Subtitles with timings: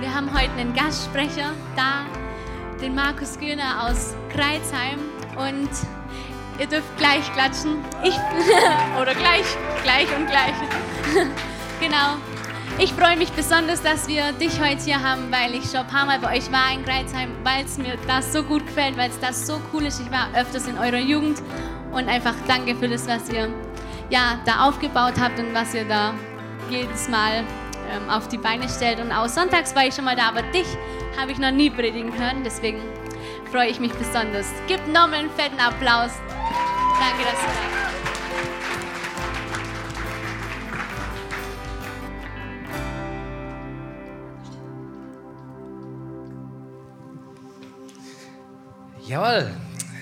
[0.00, 2.06] Wir haben heute einen Gastsprecher da,
[2.80, 5.00] den Markus Güner aus Kreuzheim.
[5.36, 5.68] Und
[6.60, 7.78] ihr dürft gleich klatschen.
[8.04, 8.14] Ich,
[9.00, 9.44] oder gleich,
[9.82, 10.54] gleich und gleich.
[11.80, 12.16] genau.
[12.78, 16.06] Ich freue mich besonders, dass wir dich heute hier haben, weil ich schon ein paar
[16.06, 19.18] Mal bei euch war in Kreuzheim, weil es mir das so gut gefällt, weil es
[19.18, 20.00] das so cool ist.
[20.00, 21.42] Ich war öfters in eurer Jugend
[21.90, 23.48] und einfach danke für das, was ihr
[24.10, 26.14] ja, da aufgebaut habt und was ihr da
[26.70, 27.42] jedes Mal
[27.90, 29.00] ähm, auf die Beine stellt.
[29.00, 30.66] Und auch sonntags war ich schon mal da, aber dich
[31.18, 32.44] habe ich noch nie predigen hören.
[32.44, 32.82] Deswegen
[33.50, 34.46] freue ich mich besonders.
[34.66, 36.12] Gib nochmal einen fetten Applaus.
[36.98, 37.88] Danke, dass du da bist.
[49.08, 49.50] Jawohl,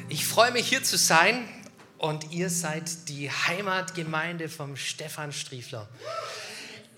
[0.08, 1.48] ich freue mich hier zu sein
[1.96, 5.86] und ihr seid die Heimatgemeinde vom Stefan Striefler.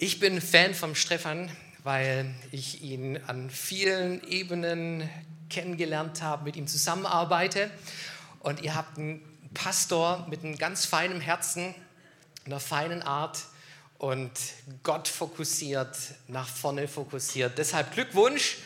[0.01, 1.51] Ich bin Fan vom Stefan,
[1.83, 5.11] weil ich ihn an vielen Ebenen
[5.51, 7.69] kennengelernt habe, mit ihm zusammenarbeite.
[8.39, 9.21] Und ihr habt einen
[9.55, 11.75] Pastor mit einem ganz feinen Herzen,
[12.47, 13.41] einer feinen Art
[13.99, 14.31] und
[14.85, 15.97] Gott fokussiert,
[16.29, 17.59] nach vorne fokussiert.
[17.59, 18.59] Deshalb Glückwunsch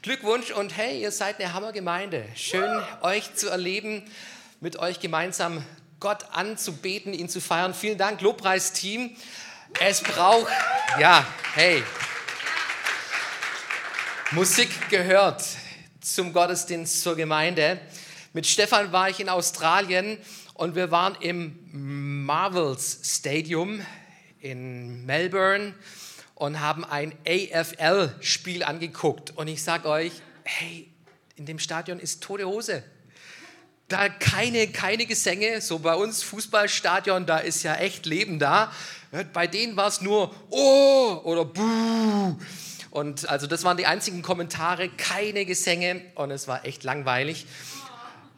[0.00, 2.24] Glückwunsch und hey, ihr seid eine Hammergemeinde.
[2.34, 4.04] Schön, euch zu erleben,
[4.60, 5.62] mit euch gemeinsam
[6.00, 7.74] Gott anzubeten, ihn zu feiern.
[7.74, 9.14] Vielen Dank, Lobpreisteam.
[9.80, 10.50] Es braucht,
[10.98, 11.82] ja, hey,
[14.32, 15.44] Musik gehört
[16.00, 17.80] zum Gottesdienst, zur Gemeinde.
[18.32, 20.18] Mit Stefan war ich in Australien
[20.54, 23.80] und wir waren im Marvels Stadium
[24.40, 25.74] in Melbourne
[26.34, 29.36] und haben ein AFL-Spiel angeguckt.
[29.36, 30.12] Und ich sage euch,
[30.44, 30.90] hey,
[31.36, 32.82] in dem Stadion ist tote Hose.
[33.88, 38.70] Da keine, keine Gesänge, so bei uns Fußballstadion, da ist ja echt Leben da.
[39.32, 42.36] Bei denen war es nur Oh oder Buh.
[42.90, 47.46] Und also das waren die einzigen Kommentare, keine Gesänge und es war echt langweilig.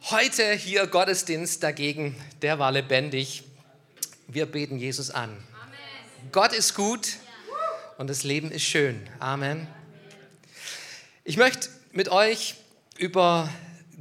[0.09, 3.43] Heute hier Gottesdienst dagegen, der war lebendig.
[4.27, 5.29] Wir beten Jesus an.
[5.29, 6.31] Amen.
[6.31, 7.17] Gott ist gut
[7.97, 9.05] und das Leben ist schön.
[9.19, 9.67] Amen.
[11.25, 12.55] Ich möchte mit euch
[12.97, 13.49] über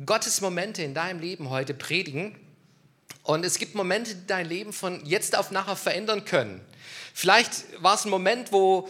[0.06, 2.34] Gottes Momente in deinem Leben heute predigen.
[3.22, 6.60] Und es gibt Momente, die dein Leben von jetzt auf nachher verändern können.
[7.12, 8.88] Vielleicht war es ein Moment, wo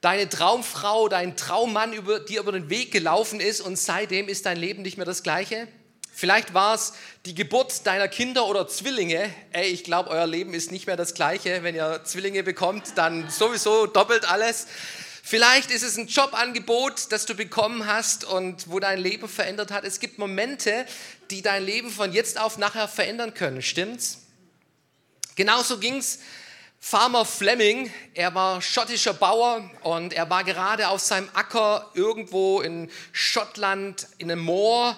[0.00, 4.56] deine Traumfrau, dein Traummann über, dir über den Weg gelaufen ist und seitdem ist dein
[4.56, 5.68] Leben nicht mehr das gleiche.
[6.10, 6.94] Vielleicht war es
[7.26, 9.30] die Geburt deiner Kinder oder Zwillinge.
[9.52, 11.62] Ey, ich glaube, euer Leben ist nicht mehr das gleiche.
[11.62, 14.66] Wenn ihr Zwillinge bekommt, dann sowieso doppelt alles.
[15.28, 19.82] Vielleicht ist es ein Jobangebot, das du bekommen hast und wo dein Leben verändert hat.
[19.82, 20.86] Es gibt Momente,
[21.32, 23.60] die dein Leben von jetzt auf nachher verändern können.
[23.60, 24.18] Stimmt's?
[25.34, 26.20] Genauso ging's
[26.78, 32.88] Farmer Fleming, er war schottischer Bauer und er war gerade auf seinem Acker irgendwo in
[33.10, 34.96] Schottland in einem Moor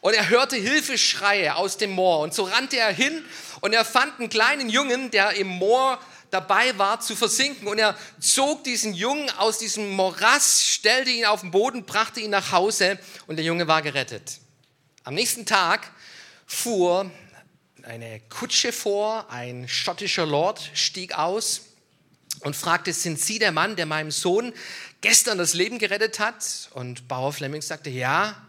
[0.00, 2.18] und er hörte Hilfeschreie aus dem Moor.
[2.18, 3.24] Und so rannte er hin
[3.60, 6.00] und er fand einen kleinen Jungen, der im Moor
[6.30, 7.68] dabei war zu versinken.
[7.68, 12.30] Und er zog diesen Jungen aus diesem Morass, stellte ihn auf den Boden, brachte ihn
[12.30, 14.38] nach Hause und der Junge war gerettet.
[15.04, 15.90] Am nächsten Tag
[16.46, 17.10] fuhr
[17.82, 21.62] eine Kutsche vor, ein schottischer Lord stieg aus
[22.40, 24.52] und fragte, sind Sie der Mann, der meinem Sohn
[25.00, 26.70] gestern das Leben gerettet hat?
[26.74, 28.46] Und Bauer Fleming sagte, ja.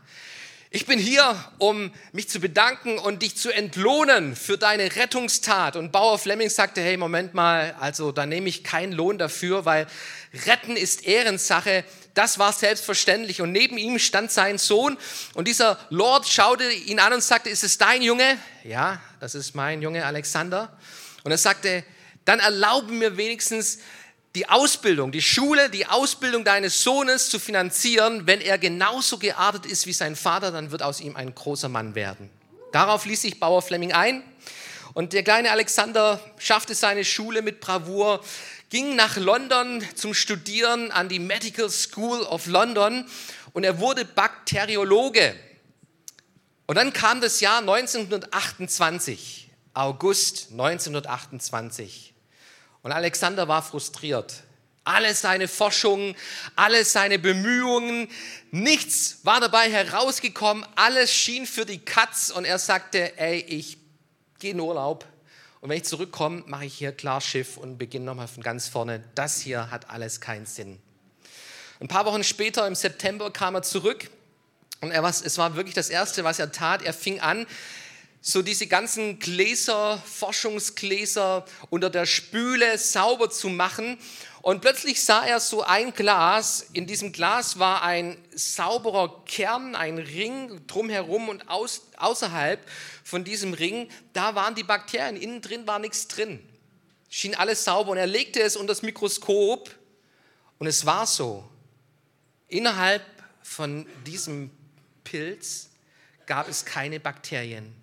[0.74, 5.76] Ich bin hier, um mich zu bedanken und dich zu entlohnen für deine Rettungstat.
[5.76, 9.86] Und Bauer Fleming sagte, hey, Moment mal, also da nehme ich keinen Lohn dafür, weil
[10.46, 11.84] Retten ist Ehrensache.
[12.14, 13.42] Das war selbstverständlich.
[13.42, 14.98] Und neben ihm stand sein Sohn.
[15.34, 18.38] Und dieser Lord schaute ihn an und sagte, ist es dein Junge?
[18.64, 20.72] Ja, das ist mein Junge Alexander.
[21.26, 21.84] Und er sagte,
[22.24, 23.80] dann erlauben mir wenigstens
[24.36, 28.28] die Ausbildung, die Schule, die Ausbildung deines Sohnes zu finanzieren.
[28.28, 31.96] Wenn er genauso geartet ist wie sein Vater, dann wird aus ihm ein großer Mann
[31.96, 32.30] werden.
[32.72, 34.24] Darauf ließ sich Bauer Fleming ein.
[34.94, 38.22] Und der kleine Alexander schaffte seine Schule mit Bravour,
[38.70, 43.06] ging nach London zum Studieren an die Medical School of London
[43.54, 45.36] und er wurde Bakteriologe.
[46.68, 52.11] Und dann kam das Jahr 1928, August 1928.
[52.84, 54.44] Und Alexander war frustriert.
[54.84, 56.16] Alle seine Forschungen,
[56.56, 58.08] alle seine Bemühungen,
[58.50, 63.78] nichts war dabei herausgekommen, alles schien für die Katz und er sagte, ey, ich
[64.40, 65.06] gehe in Urlaub
[65.62, 69.04] und wenn ich zurückkomme, mache ich hier klar Schiff und beginne nochmal von ganz vorne.
[69.14, 70.80] Das hier hat alles keinen Sinn.
[71.80, 74.10] Ein paar Wochen später, im September, kam er zurück
[74.82, 76.82] und er was, es war wirklich das Erste, was er tat.
[76.82, 77.46] Er fing an,
[78.24, 83.98] so diese ganzen Gläser, Forschungsgläser unter der Spüle sauber zu machen.
[84.44, 86.68] Und plötzlich sah er so ein Glas.
[86.74, 92.64] In diesem Glas war ein sauberer Kern, ein Ring drumherum und aus, außerhalb
[93.04, 95.16] von diesem Ring, da waren die Bakterien.
[95.16, 96.48] Innen drin war nichts drin.
[97.10, 97.92] Schien alles sauber.
[97.92, 99.76] Und er legte es unter das Mikroskop
[100.60, 101.44] und es war so.
[102.48, 103.04] Innerhalb
[103.42, 104.52] von diesem
[105.04, 105.70] Pilz
[106.28, 107.81] gab es keine Bakterien.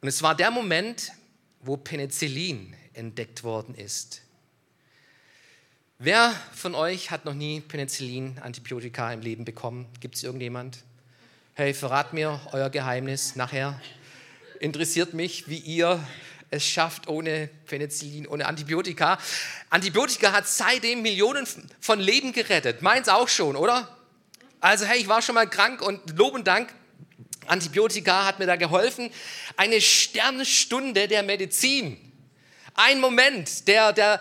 [0.00, 1.10] Und es war der Moment,
[1.60, 4.22] wo Penicillin entdeckt worden ist.
[5.98, 9.86] Wer von euch hat noch nie Penicillin, Antibiotika im Leben bekommen?
[9.98, 10.84] Gibt es irgendjemand?
[11.54, 13.80] Hey, verrat mir euer Geheimnis nachher.
[14.60, 16.00] Interessiert mich, wie ihr
[16.50, 19.18] es schafft ohne Penicillin, ohne Antibiotika.
[19.68, 21.46] Antibiotika hat seitdem Millionen
[21.80, 22.82] von Leben gerettet.
[22.82, 23.96] Meins auch schon, oder?
[24.60, 26.72] Also, hey, ich war schon mal krank und Lob und Dank,
[27.48, 29.10] Antibiotika hat mir da geholfen.
[29.56, 31.96] Eine Sternstunde der Medizin.
[32.74, 34.20] Ein Moment, der, der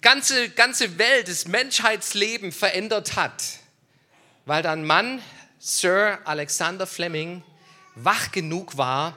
[0.00, 3.42] ganze, ganze Welt, das Menschheitsleben verändert hat,
[4.44, 5.22] weil dann Mann,
[5.58, 7.42] Sir Alexander Fleming,
[7.94, 9.16] wach genug war,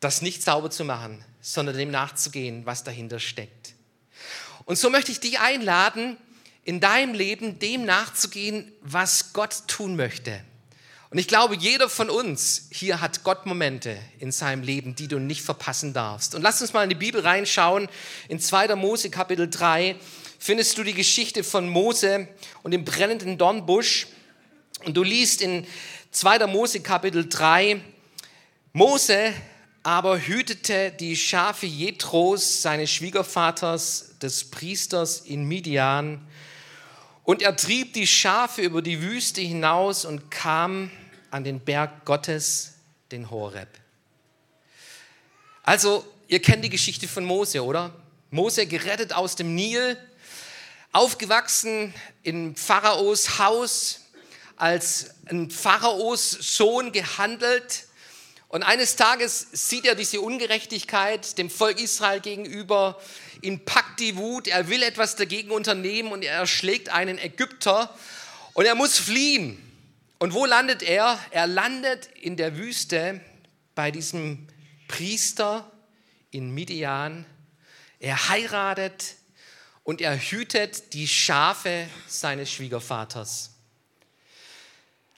[0.00, 3.74] das nicht sauber zu machen, sondern dem nachzugehen, was dahinter steckt.
[4.64, 6.16] Und so möchte ich dich einladen,
[6.64, 10.42] in deinem Leben dem nachzugehen, was Gott tun möchte.
[11.10, 15.42] Und ich glaube, jeder von uns hier hat Gott-Momente in seinem Leben, die du nicht
[15.42, 16.34] verpassen darfst.
[16.34, 17.88] Und lass uns mal in die Bibel reinschauen.
[18.28, 18.74] In 2.
[18.74, 19.96] Mose Kapitel 3
[20.38, 22.28] findest du die Geschichte von Mose
[22.62, 24.08] und dem brennenden Dornbusch.
[24.84, 25.66] Und du liest in
[26.10, 26.46] 2.
[26.46, 27.80] Mose Kapitel 3,
[28.72, 29.32] Mose
[29.82, 36.26] aber hütete die Schafe Jethros, seines Schwiegervaters, des Priesters in Midian,
[37.26, 40.92] und er trieb die Schafe über die Wüste hinaus und kam
[41.32, 42.74] an den Berg Gottes,
[43.10, 43.68] den Horeb.
[45.64, 47.92] Also, ihr kennt die Geschichte von Mose, oder?
[48.30, 49.98] Mose gerettet aus dem Nil,
[50.92, 51.92] aufgewachsen
[52.22, 54.02] in Pharaos Haus,
[54.54, 57.86] als ein Pharaos Sohn gehandelt.
[58.46, 63.00] Und eines Tages sieht er diese Ungerechtigkeit dem Volk Israel gegenüber
[63.42, 67.94] ihn packt die Wut, er will etwas dagegen unternehmen und er erschlägt einen Ägypter
[68.54, 69.62] und er muss fliehen.
[70.18, 71.18] Und wo landet er?
[71.30, 73.20] Er landet in der Wüste
[73.74, 74.48] bei diesem
[74.88, 75.70] Priester
[76.30, 77.26] in Midian.
[78.00, 79.16] Er heiratet
[79.84, 83.52] und er hütet die Schafe seines Schwiegervaters.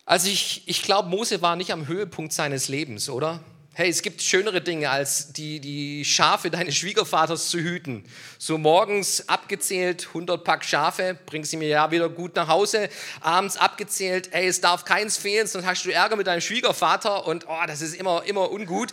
[0.05, 3.45] Also ich, ich glaube, Mose war nicht am Höhepunkt seines Lebens, oder?
[3.79, 8.03] Hey, es gibt schönere Dinge, als die, die Schafe deines Schwiegervaters zu hüten.
[8.37, 12.89] So morgens abgezählt, 100 Pack Schafe, bring sie mir ja wieder gut nach Hause.
[13.21, 17.47] Abends abgezählt, hey, es darf keins fehlen, sonst hast du Ärger mit deinem Schwiegervater und
[17.47, 18.91] oh, das ist immer, immer ungut.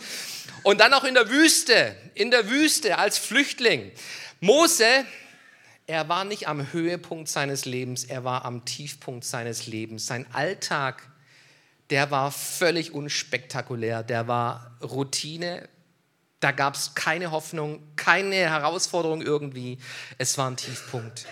[0.62, 3.90] Und dann auch in der Wüste, in der Wüste als Flüchtling.
[4.38, 5.04] Mose,
[5.88, 10.06] er war nicht am Höhepunkt seines Lebens, er war am Tiefpunkt seines Lebens.
[10.06, 11.02] Sein Alltag
[11.90, 15.68] der war völlig unspektakulär, der war Routine,
[16.40, 19.78] da gab es keine Hoffnung, keine Herausforderung irgendwie,
[20.18, 21.26] es war ein Tiefpunkt.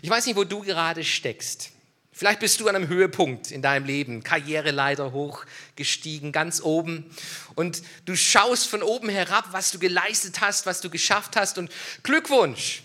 [0.00, 1.70] Ich weiß nicht, wo du gerade steckst.
[2.14, 7.10] Vielleicht bist du an einem Höhepunkt in deinem Leben, Karriereleiter hochgestiegen, ganz oben.
[7.54, 11.56] Und du schaust von oben herab, was du geleistet hast, was du geschafft hast.
[11.56, 11.70] Und
[12.02, 12.82] Glückwunsch.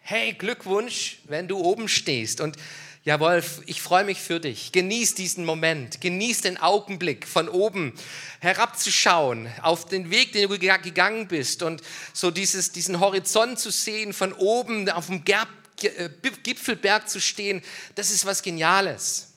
[0.00, 2.40] Hey, Glückwunsch, wenn du oben stehst.
[2.40, 2.56] Und
[3.04, 4.72] Jawohl, ich freue mich für dich.
[4.72, 7.92] Genieß diesen Moment, genieß den Augenblick von oben
[8.40, 11.82] herabzuschauen auf den Weg, den du gegangen bist und
[12.14, 15.48] so dieses, diesen Horizont zu sehen, von oben auf dem Gerb,
[15.82, 16.08] äh,
[16.42, 17.62] Gipfelberg zu stehen.
[17.94, 19.34] Das ist was Geniales.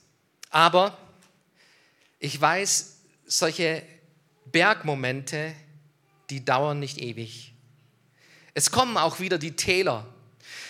[0.49, 0.97] Aber
[2.19, 3.83] ich weiß, solche
[4.45, 5.53] Bergmomente,
[6.29, 7.53] die dauern nicht ewig.
[8.53, 10.07] Es kommen auch wieder die Täler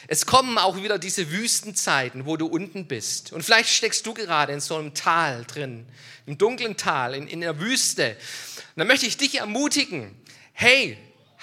[0.08, 3.34] es kommen auch wieder diese Wüstenzeiten, wo du unten bist.
[3.34, 5.86] Und vielleicht steckst du gerade in so einem Tal drin,
[6.26, 8.12] im dunklen Tal, in, in der Wüste.
[8.12, 10.16] Und dann möchte ich dich ermutigen,
[10.54, 10.98] hey,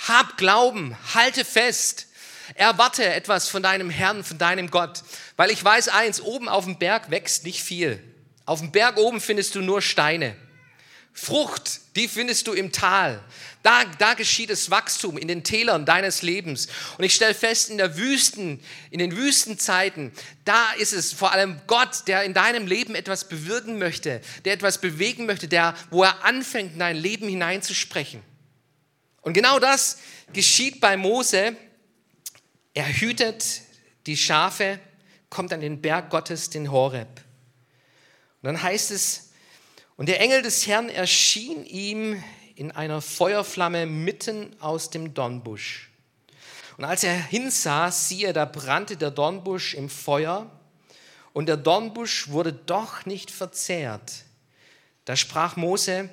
[0.09, 2.07] hab Glauben, halte fest,
[2.55, 5.03] erwarte etwas von deinem Herrn, von deinem Gott.
[5.37, 8.03] Weil ich weiß eins, oben auf dem Berg wächst nicht viel.
[8.47, 10.37] Auf dem Berg oben findest du nur Steine.
[11.17, 13.23] Frucht, die findest du im Tal.
[13.63, 16.67] Da, da geschieht das Wachstum in den Tälern deines Lebens.
[16.99, 20.13] Und ich stelle fest, in der Wüsten, in den Wüstenzeiten,
[20.45, 24.81] da ist es vor allem Gott, der in deinem Leben etwas bewirken möchte, der etwas
[24.81, 28.21] bewegen möchte, der, wo er anfängt, in dein Leben hineinzusprechen.
[29.23, 29.99] Und genau das
[30.33, 31.57] geschieht bei Mose.
[32.75, 33.63] Er hütet
[34.07, 34.81] die Schafe,
[35.31, 37.09] kommt an den Berg Gottes, den Horeb.
[38.43, 39.31] Und dann heißt es,
[39.97, 42.23] und der Engel des Herrn erschien ihm
[42.57, 45.91] in einer Feuerflamme mitten aus dem Dornbusch.
[46.77, 50.51] Und als er hinsah, siehe, da brannte der Dornbusch im Feuer
[51.33, 54.25] und der Dornbusch wurde doch nicht verzehrt.
[55.05, 56.09] Da sprach Mose,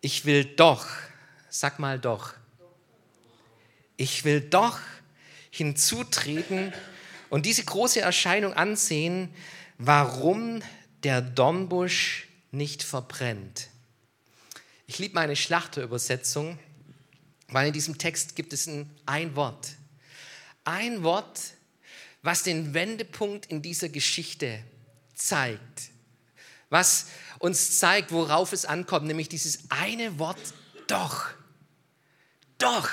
[0.00, 0.86] ich will doch,
[1.48, 2.34] sag mal doch,
[3.96, 4.78] ich will doch
[5.50, 6.72] hinzutreten
[7.30, 9.34] und diese große Erscheinung ansehen,
[9.78, 10.62] warum
[11.02, 13.68] der Dornbusch nicht verbrennt.
[14.86, 16.58] Ich liebe meine Schlachterübersetzung,
[17.48, 19.70] weil in diesem Text gibt es ein, ein Wort.
[20.64, 21.40] Ein Wort,
[22.22, 24.62] was den Wendepunkt in dieser Geschichte
[25.14, 25.90] zeigt.
[26.70, 27.06] Was
[27.38, 30.54] uns zeigt, worauf es ankommt, nämlich dieses eine Wort
[30.86, 31.26] doch.
[32.58, 32.90] Doch.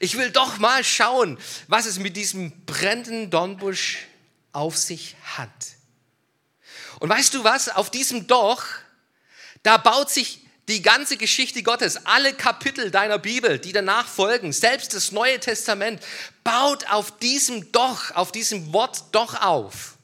[0.00, 4.06] Ich will doch mal schauen, was es mit diesem brennenden Dornbusch
[4.52, 5.77] auf sich hat.
[7.00, 7.68] Und weißt du was?
[7.68, 8.64] Auf diesem Doch,
[9.62, 14.94] da baut sich die ganze Geschichte Gottes, alle Kapitel deiner Bibel, die danach folgen, selbst
[14.94, 16.02] das Neue Testament,
[16.44, 19.94] baut auf diesem Doch, auf diesem Wort Doch auf.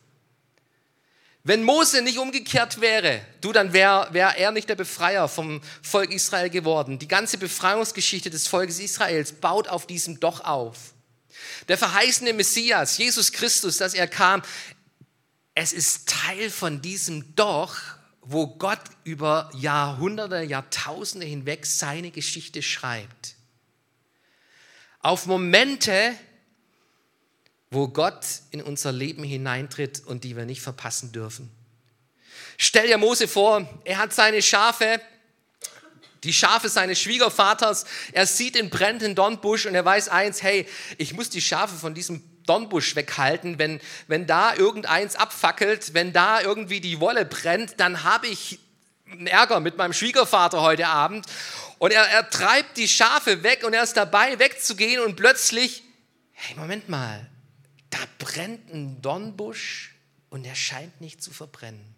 [1.46, 6.10] Wenn Mose nicht umgekehrt wäre, du, dann wäre wär er nicht der Befreier vom Volk
[6.10, 6.98] Israel geworden.
[6.98, 10.94] Die ganze Befreiungsgeschichte des Volkes Israels baut auf diesem Doch auf.
[11.68, 14.42] Der verheißene Messias, Jesus Christus, dass er kam,
[15.54, 17.76] es ist Teil von diesem Doch,
[18.22, 23.36] wo Gott über Jahrhunderte, Jahrtausende hinweg seine Geschichte schreibt.
[25.00, 26.14] Auf Momente,
[27.70, 31.50] wo Gott in unser Leben hineintritt und die wir nicht verpassen dürfen.
[32.56, 35.00] Stell dir Mose vor, er hat seine Schafe,
[36.24, 41.12] die Schafe seines Schwiegervaters, er sieht den brennenden Dornbusch und er weiß eins, hey, ich
[41.12, 43.58] muss die Schafe von diesem Dornbusch weghalten.
[43.58, 48.58] Wenn, wenn da irgendeins abfackelt, wenn da irgendwie die Wolle brennt, dann habe ich
[49.10, 51.26] einen Ärger mit meinem Schwiegervater heute Abend.
[51.78, 55.82] Und er, er treibt die Schafe weg und er ist dabei, wegzugehen und plötzlich,
[56.32, 57.28] hey, Moment mal,
[57.90, 59.94] da brennt ein Dornbusch
[60.30, 61.94] und er scheint nicht zu verbrennen.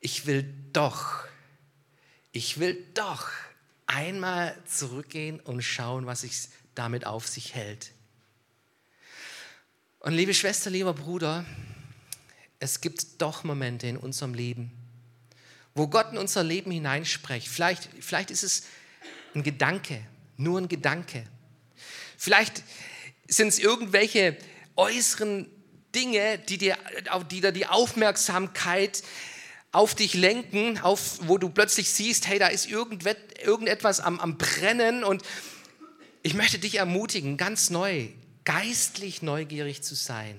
[0.00, 1.24] Ich will doch,
[2.32, 3.28] ich will doch
[3.86, 7.90] einmal zurückgehen und schauen, was sich damit auf sich hält.
[10.08, 11.44] Und liebe Schwester, lieber Bruder,
[12.60, 14.72] es gibt doch Momente in unserem Leben,
[15.74, 17.46] wo Gott in unser Leben hineinspricht.
[17.46, 18.62] Vielleicht, vielleicht ist es
[19.34, 20.00] ein Gedanke,
[20.38, 21.24] nur ein Gedanke.
[22.16, 22.62] Vielleicht
[23.28, 24.38] sind es irgendwelche
[24.76, 25.46] äußeren
[25.94, 26.78] Dinge, die dir,
[27.30, 29.02] die dir die Aufmerksamkeit
[29.72, 35.04] auf dich lenken, auf, wo du plötzlich siehst, hey, da ist irgendetwas am, am Brennen
[35.04, 35.22] und
[36.22, 38.08] ich möchte dich ermutigen, ganz neu,
[38.48, 40.38] geistlich neugierig zu sein.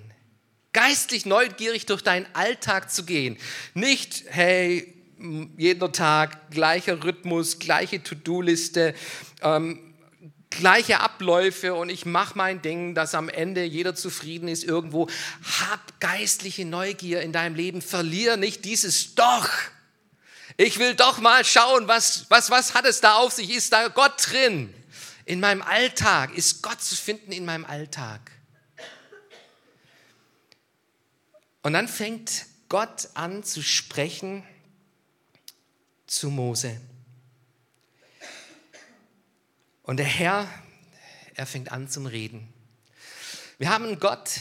[0.73, 3.37] Geistlich neugierig durch deinen Alltag zu gehen.
[3.75, 4.95] Nicht, hey,
[5.57, 8.95] jeden Tag gleicher Rhythmus, gleiche To-Do-Liste,
[9.43, 9.93] ähm,
[10.49, 15.07] gleiche Abläufe und ich mache mein Ding, dass am Ende jeder zufrieden ist irgendwo.
[15.59, 19.49] Hab geistliche Neugier in deinem Leben, verlier nicht dieses Doch.
[20.57, 23.51] Ich will doch mal schauen, was, was, was hat es da auf sich?
[23.51, 24.73] Ist da Gott drin?
[25.29, 28.31] In meinem Alltag, ist Gott zu finden in meinem Alltag?
[31.61, 34.43] Und dann fängt Gott an zu sprechen
[36.07, 36.81] zu Mose.
[39.83, 40.47] Und der Herr,
[41.35, 42.51] er fängt an zum Reden.
[43.59, 44.31] Wir haben einen Gott,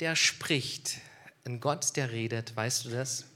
[0.00, 0.96] der spricht,
[1.44, 3.26] einen Gott, der redet, weißt du das?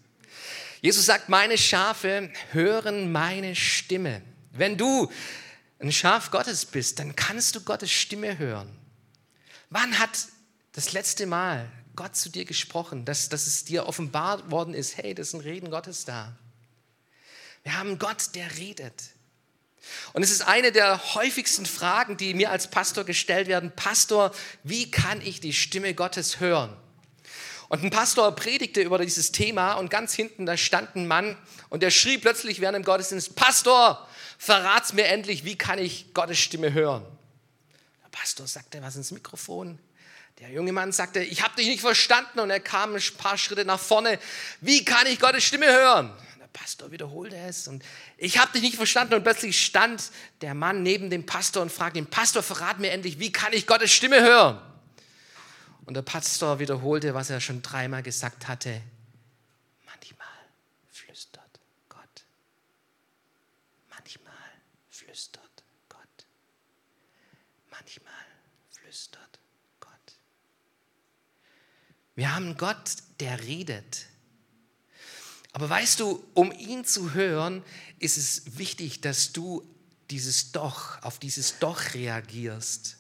[0.81, 4.21] Jesus sagt, meine Schafe hören meine Stimme.
[4.51, 5.09] Wenn du
[5.81, 8.77] ein Schaf Gottes bist, dann kannst du Gottes Stimme hören.
[9.71, 10.11] Wann hat
[10.73, 15.15] das letzte Mal Gott zu dir gesprochen, dass, dass es dir offenbart worden ist, hey,
[15.15, 16.37] das ein Reden Gottes da.
[17.65, 19.11] Wir haben Gott, der redet.
[20.13, 23.73] Und es ist eine der häufigsten Fragen, die mir als Pastor gestellt werden.
[23.75, 24.33] Pastor,
[24.63, 26.77] wie kann ich die Stimme Gottes hören?
[27.69, 31.37] Und ein Pastor predigte über dieses Thema und ganz hinten, da stand ein Mann
[31.69, 34.09] und der schrie plötzlich während dem Gottesdienst, Pastor,
[34.39, 37.05] verrat's mir endlich, wie kann ich Gottes Stimme hören?
[38.03, 39.79] Der Pastor sagte was ins Mikrofon.
[40.39, 43.65] Der junge Mann sagte, ich habe dich nicht verstanden und er kam ein paar Schritte
[43.65, 44.19] nach vorne.
[44.61, 46.17] Wie kann ich Gottes Stimme hören?
[46.59, 47.85] Pastor wiederholte es und
[48.17, 51.99] ich habe dich nicht verstanden und plötzlich stand der Mann neben dem Pastor und fragte
[51.99, 54.61] ihn, Pastor, verrat mir endlich, wie kann ich Gottes Stimme hören?
[55.85, 58.83] Und der Pastor wiederholte, was er schon dreimal gesagt hatte.
[59.87, 60.29] Manchmal
[60.91, 62.25] flüstert Gott.
[63.89, 64.35] Manchmal
[64.91, 66.27] flüstert Gott.
[67.89, 68.13] Manchmal
[68.69, 69.39] flüstert
[69.81, 69.91] Gott.
[72.17, 74.05] Wir haben Gott, der redet.
[75.53, 77.65] Aber weißt du, um ihn zu hören,
[77.99, 79.67] ist es wichtig, dass du
[80.11, 82.99] dieses Doch, auf dieses Doch reagierst.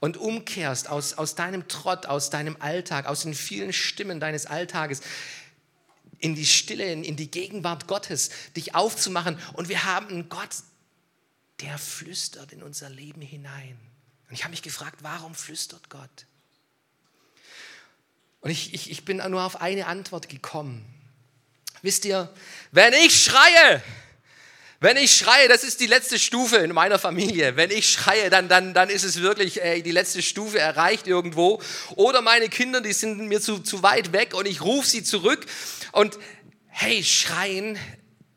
[0.00, 5.00] und umkehrst aus, aus deinem Trott, aus deinem Alltag, aus den vielen Stimmen deines Alltages,
[6.18, 9.38] in die Stille, in, in die Gegenwart Gottes, dich aufzumachen.
[9.52, 10.56] Und wir haben einen Gott,
[11.60, 13.93] der flüstert in unser Leben hinein.
[14.28, 16.26] Und ich habe mich gefragt, warum flüstert Gott?
[18.40, 20.84] Und ich, ich, ich bin nur auf eine Antwort gekommen.
[21.82, 22.32] Wisst ihr,
[22.72, 23.82] wenn ich schreie,
[24.80, 27.56] wenn ich schreie, das ist die letzte Stufe in meiner Familie.
[27.56, 31.62] Wenn ich schreie, dann, dann, dann ist es wirklich ey, die letzte Stufe erreicht irgendwo.
[31.96, 35.46] Oder meine Kinder, die sind mir zu, zu weit weg und ich rufe sie zurück.
[35.92, 36.18] Und
[36.68, 37.78] hey, schreien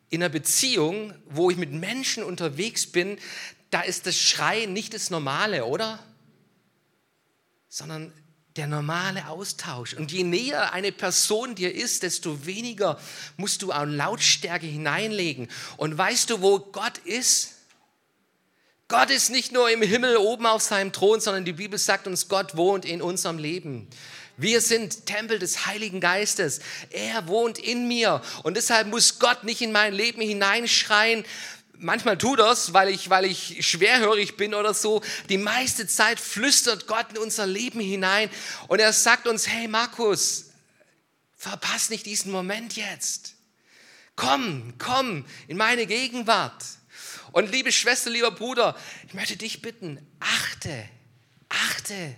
[0.10, 3.20] in einer Beziehung, wo ich mit Menschen unterwegs bin,
[3.70, 6.00] da ist das Schreien nicht das Normale, oder?
[7.70, 8.14] Sondern
[8.58, 9.94] der normale Austausch.
[9.94, 13.00] Und je näher eine Person dir ist, desto weniger
[13.38, 15.48] musst du an Lautstärke hineinlegen.
[15.78, 17.54] Und weißt du, wo Gott ist?
[18.88, 22.30] Gott ist nicht nur im Himmel oben auf seinem Thron, sondern die Bibel sagt uns,
[22.30, 23.88] Gott wohnt in unserem Leben.
[24.38, 26.60] Wir sind Tempel des Heiligen Geistes.
[26.92, 28.22] Er wohnt in mir.
[28.44, 31.26] Und deshalb muss Gott nicht in mein Leben hineinschreien,
[31.80, 35.02] Manchmal tut das, weil ich, weil ich schwerhörig bin oder so.
[35.30, 38.30] Die meiste Zeit flüstert Gott in unser Leben hinein
[38.68, 40.52] und er sagt uns, hey Markus,
[41.36, 43.36] verpass nicht diesen Moment jetzt.
[44.16, 46.64] Komm, komm in meine Gegenwart.
[47.32, 48.76] Und liebe Schwester, lieber Bruder,
[49.08, 50.90] ich möchte dich bitten, achte,
[51.50, 52.16] achte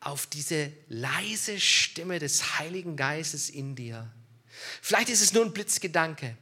[0.00, 4.10] auf diese leise Stimme des Heiligen Geistes in dir.
[4.80, 6.36] Vielleicht ist es nur ein Blitzgedanke.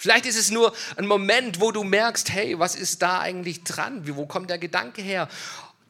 [0.00, 4.00] Vielleicht ist es nur ein Moment, wo du merkst, hey, was ist da eigentlich dran?
[4.16, 5.28] Wo kommt der Gedanke her?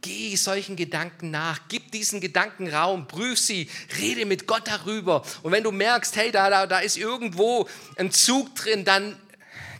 [0.00, 5.23] Geh solchen Gedanken nach, gib diesen Gedanken Raum, prüf sie, rede mit Gott darüber.
[5.45, 9.14] Und wenn du merkst, hey, da, da, da ist irgendwo ein Zug drin, dann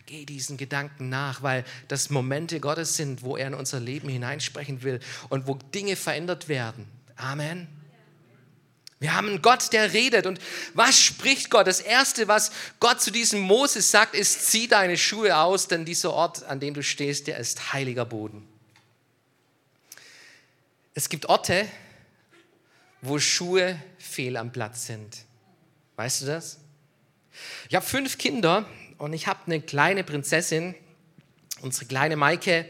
[0.07, 4.85] geh diesen Gedanken nach, weil das Momente Gottes sind, wo er in unser Leben hineinsprechen
[4.85, 6.87] will und wo Dinge verändert werden.
[7.17, 7.80] Amen.
[9.01, 10.27] Wir haben einen Gott, der redet.
[10.27, 10.39] Und
[10.75, 11.67] was spricht Gott?
[11.67, 16.13] Das Erste, was Gott zu diesem Moses sagt, ist, zieh deine Schuhe aus, denn dieser
[16.13, 18.47] Ort, an dem du stehst, der ist heiliger Boden.
[20.93, 21.67] Es gibt Orte,
[23.01, 25.25] wo Schuhe fehl am Platz sind.
[25.97, 26.59] Weißt du das?
[27.71, 30.75] Ich habe fünf Kinder und ich habe eine kleine Prinzessin,
[31.63, 32.69] unsere kleine Maike.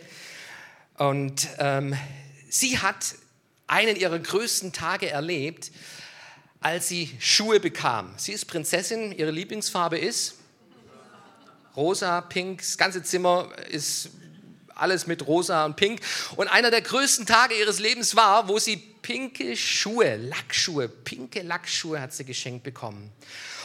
[0.96, 1.96] Und ähm,
[2.48, 3.16] sie hat
[3.66, 5.72] einen ihrer größten Tage erlebt,
[6.60, 8.12] als sie Schuhe bekam.
[8.16, 10.34] Sie ist Prinzessin, ihre Lieblingsfarbe ist
[11.76, 14.10] rosa, pink, das ganze Zimmer ist
[14.74, 16.00] alles mit rosa und pink.
[16.36, 22.00] Und einer der größten Tage ihres Lebens war, wo sie pinke Schuhe, Lackschuhe, pinke Lackschuhe
[22.00, 23.10] hat sie geschenkt bekommen.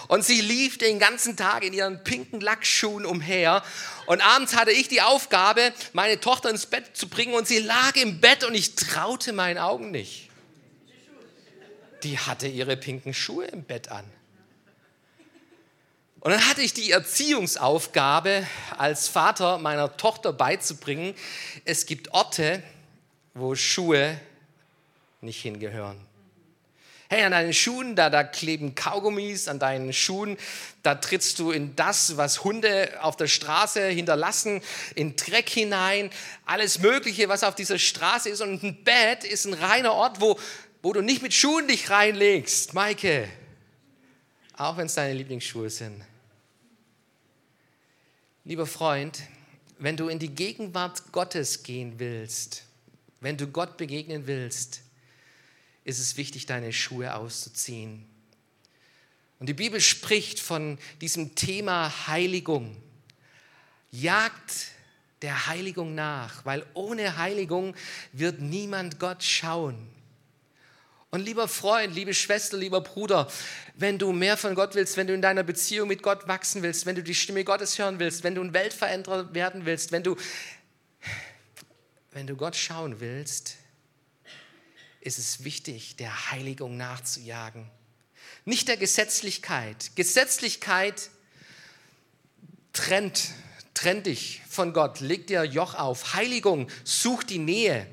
[0.08, 3.64] Und sie lief den ganzen Tag in ihren pinken Lackschuhen umher.
[4.06, 7.34] Und abends hatte ich die Aufgabe, meine Tochter ins Bett zu bringen.
[7.34, 10.25] Und sie lag im Bett und ich traute meinen Augen nicht
[12.06, 14.06] die hatte ihre pinken Schuhe im Bett an.
[16.20, 21.16] Und dann hatte ich die Erziehungsaufgabe, als Vater meiner Tochter beizubringen,
[21.66, 22.64] es gibt Orte,
[23.34, 24.20] wo Schuhe
[25.22, 26.00] nicht hingehören.
[27.08, 30.38] Hey, an deinen Schuhen, da, da kleben Kaugummis, an deinen Schuhen,
[30.82, 34.62] da trittst du in das, was Hunde auf der Straße hinterlassen,
[34.96, 36.10] in Dreck hinein,
[36.46, 38.42] alles Mögliche, was auf dieser Straße ist.
[38.42, 40.40] Und ein Bett ist ein reiner Ort, wo
[40.86, 43.28] wo du nicht mit Schuhen dich reinlegst, Maike,
[44.54, 46.00] auch wenn es deine Lieblingsschuhe sind.
[48.44, 49.24] Lieber Freund,
[49.80, 52.66] wenn du in die Gegenwart Gottes gehen willst,
[53.20, 54.82] wenn du Gott begegnen willst,
[55.86, 58.06] ist es wichtig, deine Schuhe auszuziehen.
[59.40, 62.78] Und die Bibel spricht von diesem Thema Heiligung.
[63.90, 64.68] Jagt
[65.24, 67.76] der Heiligung nach, weil ohne Heiligung
[68.12, 69.95] wird niemand Gott schauen.
[71.16, 73.32] Und lieber Freund, liebe Schwester, lieber Bruder,
[73.76, 76.86] wenn du mehr von Gott willst, wenn du in deiner Beziehung mit Gott wachsen willst,
[76.86, 80.18] wenn du die Stimme Gottes hören willst, wenn du ein Weltveränderer werden willst, wenn du,
[82.12, 83.56] wenn du Gott schauen willst,
[85.00, 87.72] ist es wichtig, der Heiligung nachzujagen.
[88.44, 89.96] Nicht der Gesetzlichkeit.
[89.96, 91.12] Gesetzlichkeit
[92.74, 93.30] trennt,
[93.74, 96.14] trennt dich von Gott, legt dir Joch auf.
[96.14, 97.88] Heiligung, such die Nähe,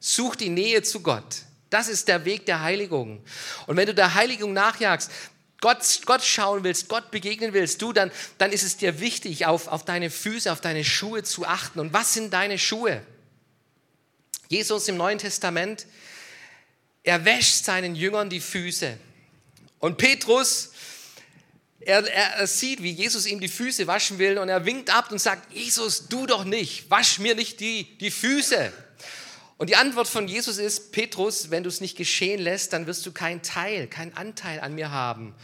[0.00, 1.44] such die Nähe zu Gott.
[1.74, 3.20] Das ist der Weg der Heiligung.
[3.66, 5.10] Und wenn du der Heiligung nachjagst,
[5.60, 9.66] Gott, Gott schauen willst, Gott begegnen willst, du, dann, dann ist es dir wichtig, auf,
[9.66, 11.80] auf deine Füße, auf deine Schuhe zu achten.
[11.80, 13.02] Und was sind deine Schuhe?
[14.46, 15.86] Jesus im Neuen Testament,
[17.02, 18.96] er wäscht seinen Jüngern die Füße.
[19.80, 20.70] Und Petrus,
[21.80, 25.18] er, er, sieht, wie Jesus ihm die Füße waschen will und er winkt ab und
[25.18, 28.72] sagt, Jesus, du doch nicht, wasch mir nicht die, die Füße.
[29.56, 33.06] Und die Antwort von Jesus ist, Petrus, wenn du es nicht geschehen lässt, dann wirst
[33.06, 35.34] du keinen Teil, keinen Anteil an mir haben.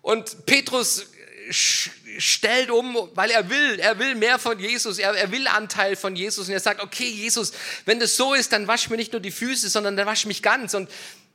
[0.00, 1.06] Und Petrus
[1.50, 6.16] stellt um, weil er will, er will mehr von Jesus, er, er will Anteil von
[6.16, 7.52] Jesus und er sagt, okay Jesus,
[7.84, 10.42] wenn das so ist, dann wasch mir nicht nur die Füße, sondern dann wasch mich
[10.42, 10.74] ganz.
[10.74, 10.88] Und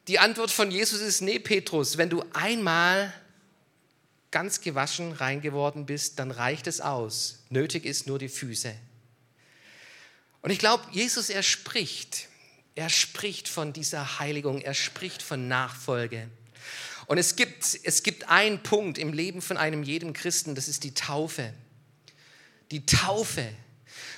[0.07, 3.13] die Antwort von Jesus ist, nee Petrus, wenn du einmal
[4.31, 7.39] ganz gewaschen rein geworden bist, dann reicht es aus.
[7.49, 8.73] Nötig ist nur die Füße.
[10.47, 12.29] Und ich glaube, Jesus, er spricht,
[12.73, 16.29] er spricht von dieser Heiligung, er spricht von Nachfolge.
[17.05, 20.85] Und es gibt, es gibt einen Punkt im Leben von einem jedem Christen, das ist
[20.85, 21.53] die Taufe.
[22.71, 23.49] Die Taufe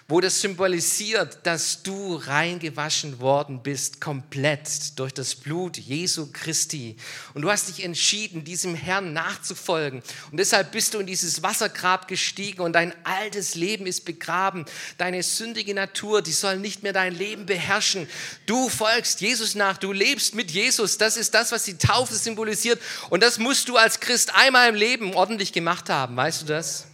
[0.10, 6.98] wo das symbolisiert, dass du reingewaschen worden bist, komplett durch das Blut Jesu Christi.
[7.36, 10.02] Und du hast dich entschieden, diesem Herrn nachzufolgen.
[10.32, 14.66] Und deshalb bist du in dieses Wassergrab gestiegen und dein altes Leben ist begraben.
[14.98, 18.10] Deine sündige Natur, die soll nicht mehr dein Leben beherrschen.
[18.48, 20.98] Du folgst Jesus nach, du lebst mit Jesus.
[20.98, 22.82] Das ist das, was die Taufe symbolisiert.
[23.12, 26.16] Und das musst du als Christ einmal im Leben ordentlich gemacht haben.
[26.16, 26.89] Weißt du das?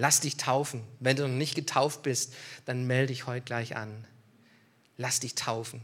[0.00, 0.84] Lass dich taufen.
[1.00, 2.32] Wenn du noch nicht getauft bist,
[2.66, 4.06] dann melde dich heute gleich an.
[4.96, 5.82] Lass dich taufen.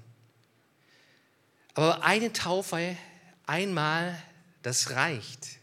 [1.74, 2.96] Aber eine Taufe
[3.44, 4.16] einmal,
[4.62, 5.58] das reicht.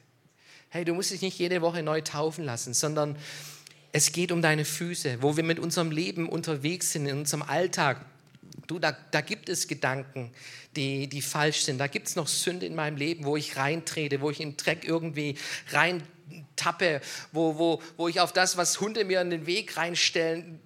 [0.67, 3.15] Hey, du musst dich nicht jede Woche neu taufen lassen, sondern
[3.93, 8.05] es geht um deine Füße, wo wir mit unserem Leben unterwegs sind, in unserem Alltag.
[8.67, 10.29] Du, da, da gibt es Gedanken,
[10.75, 11.77] die, die falsch sind.
[11.77, 14.83] Da gibt es noch Sünde in meinem Leben, wo ich reintrete, wo ich in Dreck
[14.83, 15.37] irgendwie
[15.69, 16.03] rein
[16.55, 20.59] tappe, wo, wo, wo ich auf das, was Hunde mir in den Weg reinstellen,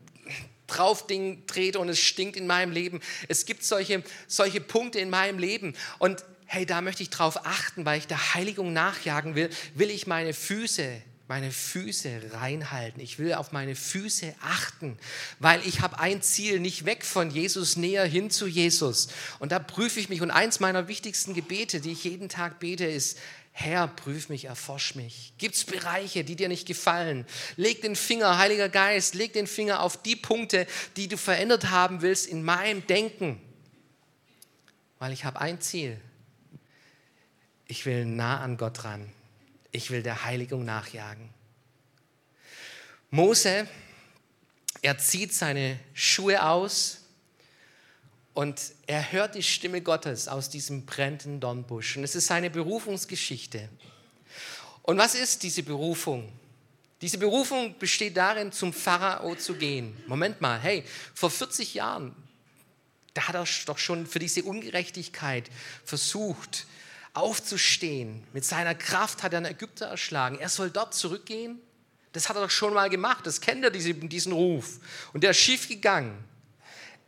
[0.67, 3.01] drauf Ding trete und es stinkt in meinem Leben.
[3.27, 7.85] Es gibt solche, solche Punkte in meinem Leben und hey, da möchte ich drauf achten,
[7.85, 13.01] weil ich der Heiligung nachjagen will, will ich meine Füße meine Füße reinhalten.
[13.01, 14.97] Ich will auf meine Füße achten,
[15.39, 19.07] weil ich habe ein Ziel, nicht weg von Jesus, näher hin zu Jesus.
[19.39, 20.21] Und da prüfe ich mich.
[20.21, 23.17] Und eins meiner wichtigsten Gebete, die ich jeden Tag bete, ist,
[23.57, 25.33] Herr, prüf mich, erforsch mich.
[25.37, 27.25] Gibt es Bereiche, die dir nicht gefallen?
[27.55, 32.01] Leg den Finger, Heiliger Geist, leg den Finger auf die Punkte, die du verändert haben
[32.01, 33.41] willst in meinem Denken.
[34.99, 35.99] Weil ich habe ein Ziel.
[37.65, 39.14] Ich will nah an Gott ran.
[39.75, 41.29] Ich will der Heiligung nachjagen.
[43.11, 43.67] Mose,
[44.81, 46.99] er zieht seine Schuhe aus
[48.33, 48.57] und
[48.87, 51.97] er hört die Stimme Gottes aus diesem brennenden Dornbusch.
[51.97, 53.67] Und es ist seine Berufungsgeschichte.
[54.83, 56.31] Und was ist diese Berufung?
[57.01, 60.01] Diese Berufung besteht darin, zum Pharao zu gehen.
[60.07, 62.15] Moment mal, hey, vor 40 Jahren,
[63.13, 65.49] da hat er doch schon für diese Ungerechtigkeit
[65.83, 66.65] versucht,
[67.15, 68.23] aufzustehen.
[68.33, 70.37] Mit seiner Kraft hat er einen Ägypter erschlagen.
[70.39, 71.59] Er soll dort zurückgehen.
[72.11, 73.25] Das hat er doch schon mal gemacht.
[73.25, 74.79] Das kennt er, diesen Ruf.
[75.13, 76.23] Und der ist schief gegangen.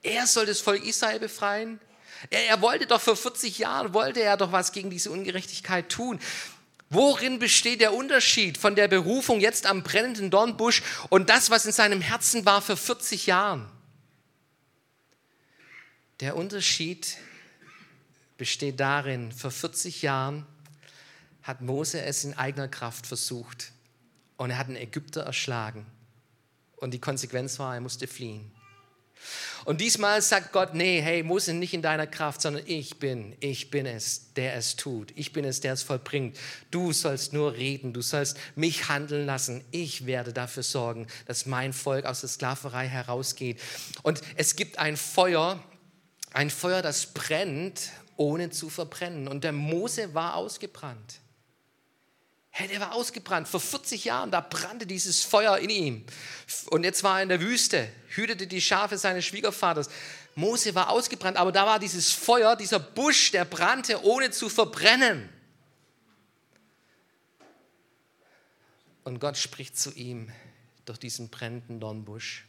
[0.04, 1.80] Er soll das Volk Israel befreien.
[2.30, 6.20] Er, er wollte doch vor 40 Jahren, wollte er doch was gegen diese Ungerechtigkeit tun.
[6.90, 11.74] Worin besteht der Unterschied von der Berufung jetzt am brennenden Dornbusch und das, was in
[11.74, 13.70] seinem Herzen war vor 40 Jahren?
[16.22, 17.18] Der Unterschied
[18.38, 20.46] besteht darin, vor 40 Jahren
[21.44, 23.72] hat Mose es in eigener Kraft versucht
[24.36, 25.86] und er hat einen Ägypter erschlagen.
[26.76, 28.52] Und die Konsequenz war, er musste fliehen.
[29.66, 33.70] Und diesmal sagt Gott, nee, hey, muss nicht in deiner Kraft, sondern ich bin, ich
[33.70, 35.12] bin es, der es tut.
[35.16, 36.38] Ich bin es, der es vollbringt.
[36.72, 39.64] Du sollst nur reden, du sollst mich handeln lassen.
[39.72, 43.60] Ich werde dafür sorgen, dass mein Volk aus der Sklaverei herausgeht.
[44.04, 45.62] Und es gibt ein Feuer,
[46.32, 49.28] ein Feuer, das brennt, ohne zu verbrennen.
[49.28, 51.20] Und der Mose war ausgebrannt.
[52.50, 53.48] Hey, der war ausgebrannt.
[53.48, 56.06] Vor 40 Jahren, da brannte dieses Feuer in ihm.
[56.72, 59.90] Und jetzt war er in der Wüste, hütete die Schafe seines Schwiegervaters.
[60.34, 65.30] Mose war ausgebrannt, aber da war dieses Feuer, dieser Busch, der brannte, ohne zu verbrennen.
[69.04, 70.32] Und Gott spricht zu ihm
[70.86, 72.46] durch diesen brennenden Dornbusch.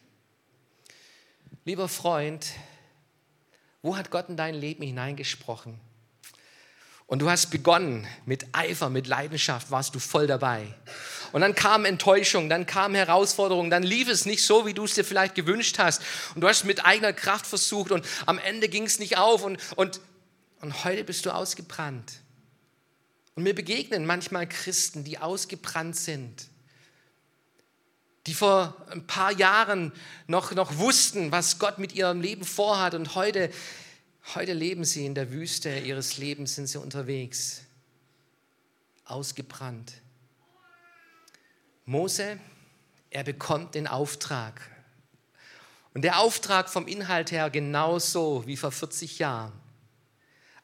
[1.65, 2.47] Lieber Freund,
[3.89, 5.81] wo hat Gott in dein Leben hineingesprochen?
[7.07, 10.67] Und du hast begonnen mit Eifer, mit Leidenschaft, warst du voll dabei.
[11.33, 14.93] Und dann kam Enttäuschung, dann kam Herausforderung, dann lief es nicht so, wie du es
[14.93, 16.03] dir vielleicht gewünscht hast.
[16.35, 19.59] Und du hast mit eigener Kraft versucht und am Ende ging es nicht auf und,
[19.77, 20.03] und,
[20.61, 22.13] und heute bist du ausgebrannt.
[23.37, 26.49] Und mir begegnen manchmal Christen, die ausgebrannt sind,
[28.29, 29.93] die vor ein paar Jahren
[30.27, 33.51] noch, noch wussten, was Gott mit ihrem Leben vorhat und heute
[34.35, 37.63] Heute leben sie in der Wüste ihres Lebens, sind sie unterwegs,
[39.07, 39.95] ausgebrannt.
[41.87, 42.39] Mose,
[43.09, 44.61] er bekommt den Auftrag.
[45.95, 49.53] Und der Auftrag vom Inhalt her genauso wie vor 40 Jahren.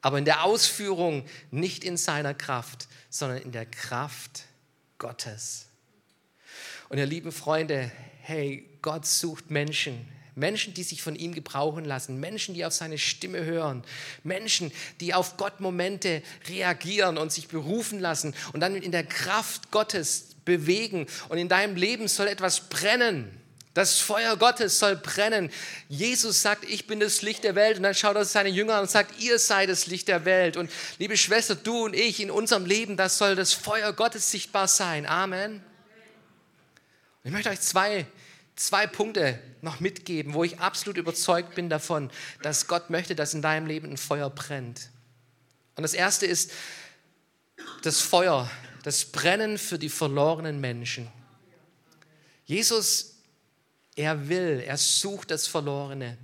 [0.03, 4.45] Aber in der Ausführung nicht in seiner Kraft, sondern in der Kraft
[4.99, 5.69] Gottes.
[6.89, 12.19] Und ihr lieben Freunde, hey, Gott sucht Menschen, Menschen, die sich von ihm gebrauchen lassen,
[12.19, 13.85] Menschen, die auf seine Stimme hören,
[14.25, 19.71] Menschen, die auf Gott Momente reagieren und sich berufen lassen und dann in der Kraft
[19.71, 21.07] Gottes bewegen.
[21.29, 23.41] Und in deinem Leben soll etwas brennen.
[23.75, 25.51] Das Feuer Gottes soll brennen.
[25.89, 27.77] Jesus sagt, ich bin das Licht der Welt.
[27.77, 30.57] Und dann schaut er seine Jünger an und sagt, ihr seid das Licht der Welt.
[30.57, 34.69] Und liebe Schwester, du und ich in unserem Leben, das soll das Feuer Gottes sichtbar
[34.69, 35.07] sein.
[35.07, 35.61] Amen.
[37.25, 38.07] Ich möchte euch zwei
[38.57, 42.11] zwei Punkte noch mitgeben, wo ich absolut überzeugt bin davon,
[42.43, 44.91] dass Gott möchte, dass in deinem Leben ein Feuer brennt.
[45.77, 46.53] Und das erste ist
[47.83, 48.51] das Feuer,
[48.83, 51.11] das Brennen für die verlorenen Menschen.
[52.47, 53.17] Jesus,
[53.97, 56.19] er will, er sucht das Verlorene.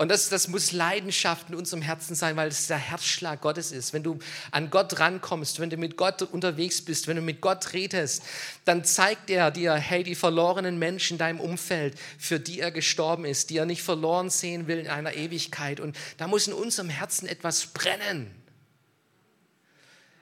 [0.00, 3.92] Und das, das muss Leidenschaft in unserem Herzen sein, weil es der Herzschlag Gottes ist.
[3.92, 4.20] Wenn du
[4.52, 8.22] an Gott rankommst, wenn du mit Gott unterwegs bist, wenn du mit Gott redest,
[8.64, 13.24] dann zeigt er dir, hey, die verlorenen Menschen in deinem Umfeld, für die er gestorben
[13.24, 15.80] ist, die er nicht verloren sehen will in einer Ewigkeit.
[15.80, 18.30] Und da muss in unserem Herzen etwas brennen.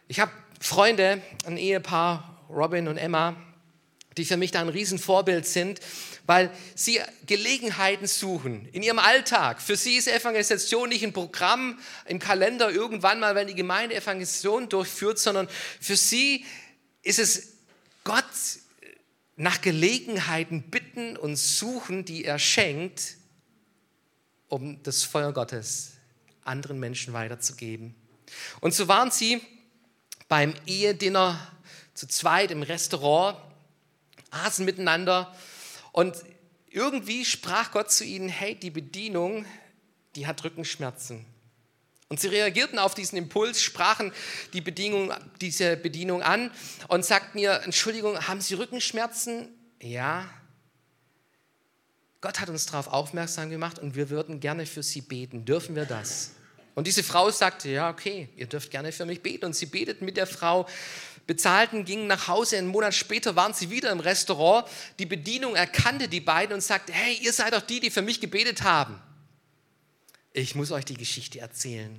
[0.09, 3.37] Ich habe Freunde, ein Ehepaar, Robin und Emma,
[4.17, 5.81] die für mich da ein Riesenvorbild sind
[6.27, 9.63] weil sie Gelegenheiten suchen in ihrem Alltag.
[9.63, 14.69] Für sie ist Evangelisation nicht ein Programm im Kalender irgendwann mal, wenn die Gemeinde Evangelisation
[14.69, 15.49] durchführt, sondern
[15.81, 16.45] für sie
[17.03, 17.55] ist es
[18.05, 18.25] Gott
[19.37, 23.17] nach Gelegenheiten bitten und suchen, die er schenkt,
[24.49, 25.93] um das Feuer Gottes
[26.45, 27.95] anderen Menschen weiterzugeben.
[28.61, 29.41] Und so waren sie
[30.29, 31.39] beim Ehedinner
[31.95, 33.39] zu zweit im Restaurant,
[34.31, 35.35] aßen miteinander
[35.97, 36.15] und
[36.69, 39.47] irgendwie sprach Gott zu ihnen, hey, die Bedienung,
[40.15, 41.25] die hat Rückenschmerzen.
[42.09, 44.13] Und sie reagierten auf diesen Impuls, sprachen
[44.53, 46.51] die Bedienung, diese Bedienung an
[46.89, 49.49] und sagten ihr, Entschuldigung, haben Sie Rückenschmerzen?
[49.81, 50.29] Ja.
[52.21, 55.47] Gott hat uns darauf aufmerksam gemacht und wir würden gerne für Sie beten.
[55.47, 56.33] Dürfen wir das?
[56.75, 59.47] Und diese Frau sagte, ja, okay, ihr dürft gerne für mich beten.
[59.47, 60.69] Und sie beteten mit der Frau
[61.27, 62.59] bezahlten, gingen nach Hause.
[62.59, 64.69] Einen Monat später waren sie wieder im Restaurant.
[64.99, 68.21] Die Bedienung erkannte die beiden und sagte, hey, ihr seid doch die, die für mich
[68.21, 69.01] gebetet haben.
[70.33, 71.99] Ich muss euch die Geschichte erzählen.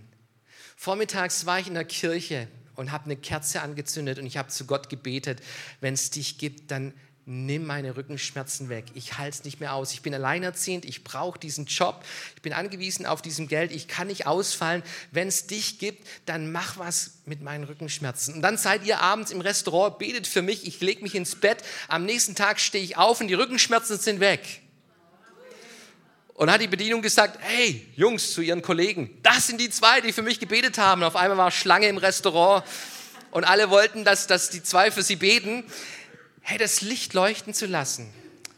[0.76, 4.66] Vormittags war ich in der Kirche und habe eine Kerze angezündet und ich habe zu
[4.66, 5.42] Gott gebetet,
[5.82, 6.94] wenn es dich gibt, dann
[7.30, 8.86] nimm meine Rückenschmerzen weg.
[8.94, 9.92] Ich halte es nicht mehr aus.
[9.92, 12.02] Ich bin alleinerziehend, ich brauche diesen Job,
[12.38, 14.82] ich bin angewiesen auf diesem Geld, ich kann nicht ausfallen.
[15.12, 18.36] Wenn es dich gibt, dann mach was mit meinen Rückenschmerzen.
[18.36, 21.58] Und dann seid ihr abends im Restaurant, betet für mich, ich lege mich ins Bett,
[21.90, 24.62] am nächsten Tag stehe ich auf und die Rückenschmerzen sind weg.
[26.34, 30.14] Und hat die Bedienung gesagt, hey Jungs zu ihren Kollegen, das sind die zwei, die
[30.14, 31.02] für mich gebetet haben.
[31.02, 32.64] Und auf einmal war Schlange im Restaurant
[33.32, 35.66] und alle wollten, dass, dass die zwei für sie beten
[36.48, 38.10] hey, das Licht leuchten zu lassen,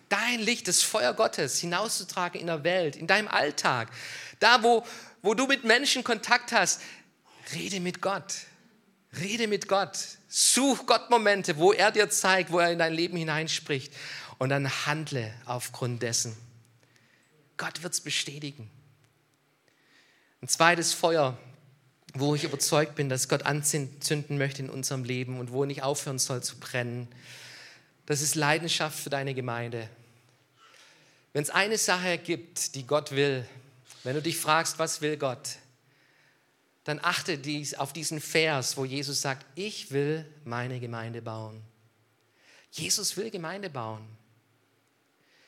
[0.09, 3.89] dein Licht, das Feuer Gottes hinauszutragen in der Welt, in deinem Alltag,
[4.39, 4.85] da wo,
[5.23, 6.81] wo du mit Menschen Kontakt hast,
[7.55, 8.35] rede mit Gott.
[9.19, 9.97] Rede mit Gott.
[10.27, 13.91] Such Gott Momente, wo er dir zeigt, wo er in dein Leben hineinspricht
[14.37, 16.37] und dann handle aufgrund dessen.
[17.57, 18.69] Gott wird es bestätigen.
[20.43, 21.39] Ein zweites Feuer,
[22.13, 26.19] wo ich überzeugt bin, dass Gott anzünden möchte in unserem Leben und wo nicht aufhören
[26.19, 27.07] soll zu brennen,
[28.09, 29.87] das ist Leidenschaft für deine Gemeinde.
[31.31, 33.47] Wenn es eine Sache gibt, die Gott will,
[34.03, 35.57] wenn du dich fragst, was will Gott,
[36.85, 41.61] dann achte dies, auf diesen Vers, wo Jesus sagt, ich will meine Gemeinde bauen.
[42.71, 44.03] Jesus will Gemeinde bauen.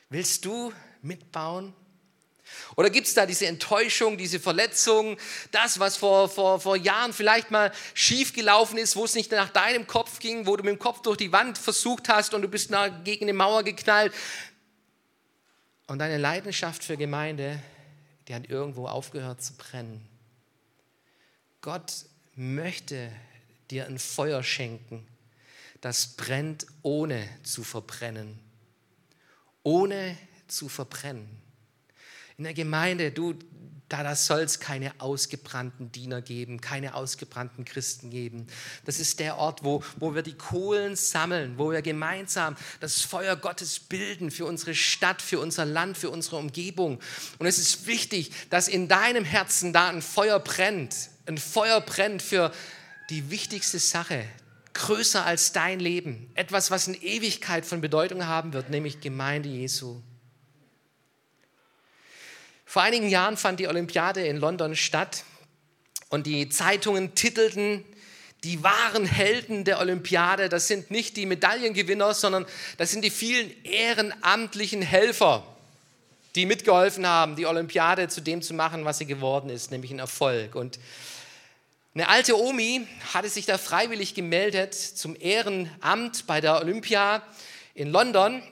[0.08, 0.72] Willst du
[1.02, 1.74] mitbauen?
[2.76, 5.16] Oder gibt es da diese Enttäuschung, diese Verletzung,
[5.50, 9.50] das, was vor, vor, vor Jahren vielleicht mal schief gelaufen ist, wo es nicht nach
[9.50, 12.48] deinem Kopf ging, wo du mit dem Kopf durch die Wand versucht hast und du
[12.48, 12.72] bist
[13.04, 14.12] gegen eine Mauer geknallt.
[15.86, 17.62] Und deine Leidenschaft für Gemeinde,
[18.28, 20.08] die hat irgendwo aufgehört zu brennen.
[21.60, 21.92] Gott
[22.34, 23.12] möchte
[23.70, 25.06] dir ein Feuer schenken,
[25.80, 28.38] das brennt ohne zu verbrennen.
[29.64, 30.16] Ohne
[30.48, 31.28] zu verbrennen.
[32.36, 33.34] In der Gemeinde, du,
[33.92, 38.46] da, da soll es keine ausgebrannten Diener geben, keine ausgebrannten Christen geben.
[38.86, 43.36] Das ist der Ort, wo, wo wir die Kohlen sammeln, wo wir gemeinsam das Feuer
[43.36, 47.00] Gottes bilden für unsere Stadt, für unser Land, für unsere Umgebung.
[47.38, 52.22] Und es ist wichtig, dass in deinem Herzen da ein Feuer brennt, ein Feuer brennt
[52.22, 52.50] für
[53.10, 54.24] die wichtigste Sache,
[54.72, 60.00] größer als dein Leben, etwas, was in Ewigkeit von Bedeutung haben wird, nämlich Gemeinde Jesu.
[62.72, 65.24] Vor einigen Jahren fand die Olympiade in London statt
[66.08, 67.84] und die Zeitungen titelten,
[68.44, 72.46] die wahren Helden der Olympiade, das sind nicht die Medaillengewinner, sondern
[72.78, 75.42] das sind die vielen ehrenamtlichen Helfer,
[76.34, 79.98] die mitgeholfen haben, die Olympiade zu dem zu machen, was sie geworden ist, nämlich ein
[79.98, 80.54] Erfolg.
[80.54, 80.78] Und
[81.92, 87.22] eine alte Omi hatte sich da freiwillig gemeldet zum Ehrenamt bei der Olympia
[87.74, 88.42] in London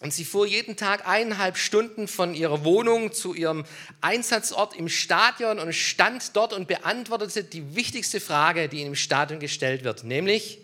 [0.00, 3.64] und sie fuhr jeden Tag eineinhalb Stunden von ihrer Wohnung zu ihrem
[4.02, 9.84] Einsatzort im Stadion und stand dort und beantwortete die wichtigste Frage, die im Stadion gestellt
[9.84, 10.58] wird, nämlich,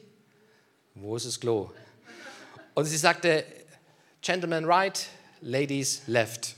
[0.95, 1.73] wo ist das Klo?
[2.75, 3.45] Und sie sagte,
[4.21, 5.07] Gentlemen right,
[5.41, 6.55] Ladies left.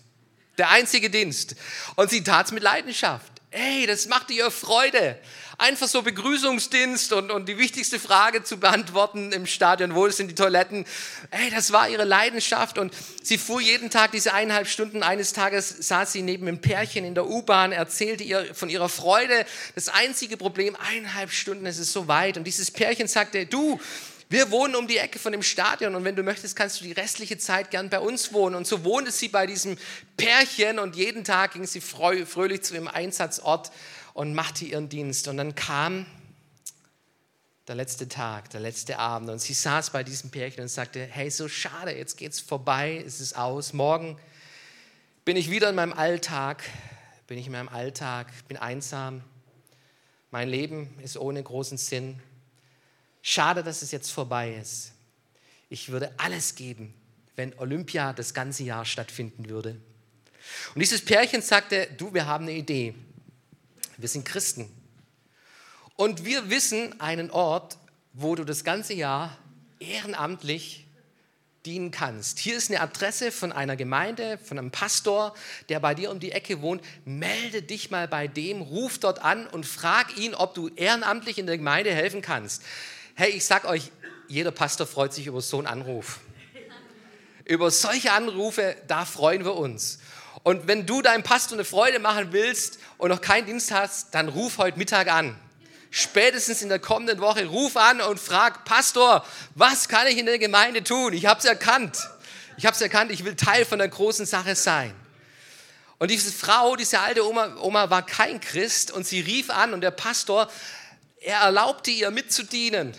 [0.58, 1.56] Der einzige Dienst.
[1.96, 3.32] Und sie tat es mit Leidenschaft.
[3.50, 5.18] Ey, das machte ihr Freude
[5.58, 10.34] einfach so Begrüßungsdienst und, und die wichtigste Frage zu beantworten im Stadion, wo sind die
[10.34, 10.84] Toiletten.
[11.30, 15.02] Ey, das war ihre Leidenschaft und sie fuhr jeden Tag diese eineinhalb Stunden.
[15.02, 19.46] Eines Tages saß sie neben einem Pärchen in der U-Bahn, erzählte ihr von ihrer Freude.
[19.74, 22.36] Das einzige Problem, eineinhalb Stunden, es ist so weit.
[22.36, 23.80] Und dieses Pärchen sagte, du,
[24.30, 26.92] wir wohnen um die Ecke von dem Stadion und wenn du möchtest, kannst du die
[26.92, 28.56] restliche Zeit gern bei uns wohnen.
[28.56, 29.76] Und so wohnte sie bei diesem
[30.16, 33.70] Pärchen und jeden Tag ging sie fröhlich zu ihrem Einsatzort
[34.14, 35.28] und machte ihren Dienst.
[35.28, 36.06] Und dann kam
[37.68, 41.30] der letzte Tag, der letzte Abend und sie saß bei diesem Pärchen und sagte, hey,
[41.30, 43.72] so schade, jetzt geht's vorbei, es ist aus.
[43.72, 44.18] Morgen
[45.24, 46.62] bin ich wieder in meinem Alltag,
[47.26, 49.22] bin ich in meinem Alltag, bin einsam.
[50.30, 52.20] Mein Leben ist ohne großen Sinn.
[53.22, 54.92] Schade, dass es jetzt vorbei ist.
[55.70, 56.92] Ich würde alles geben,
[57.36, 59.80] wenn Olympia das ganze Jahr stattfinden würde.
[60.74, 62.94] Und dieses Pärchen sagte, du, wir haben eine Idee.
[63.98, 64.70] Wir sind Christen.
[65.96, 67.78] Und wir wissen einen Ort,
[68.12, 69.36] wo du das ganze Jahr
[69.78, 70.86] ehrenamtlich
[71.66, 72.38] dienen kannst.
[72.38, 75.34] Hier ist eine Adresse von einer Gemeinde, von einem Pastor,
[75.68, 76.82] der bei dir um die Ecke wohnt.
[77.04, 81.46] Melde dich mal bei dem, ruf dort an und frag ihn, ob du ehrenamtlich in
[81.46, 82.62] der Gemeinde helfen kannst.
[83.14, 83.90] Hey, ich sag euch,
[84.28, 86.20] jeder Pastor freut sich über so einen Anruf.
[87.46, 89.98] Über solche Anrufe, da freuen wir uns.
[90.44, 94.28] Und wenn du deinem Pastor eine Freude machen willst und noch keinen Dienst hast, dann
[94.28, 95.36] ruf heute Mittag an.
[95.90, 100.38] Spätestens in der kommenden Woche ruf an und frag, Pastor, was kann ich in der
[100.38, 101.14] Gemeinde tun?
[101.14, 101.96] Ich habe es erkannt.
[102.58, 104.94] Ich habe es erkannt, ich will Teil von der großen Sache sein.
[105.98, 109.80] Und diese Frau, diese alte Oma, Oma war kein Christ und sie rief an und
[109.80, 110.50] der Pastor,
[111.20, 112.94] er erlaubte ihr mitzudienen.